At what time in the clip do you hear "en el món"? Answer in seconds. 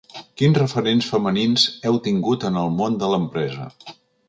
2.51-2.99